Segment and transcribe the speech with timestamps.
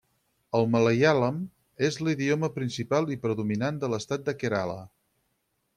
[0.59, 1.37] El malaiàlam
[1.89, 4.81] és l'idioma principal i predominant de l'estat de Kerala.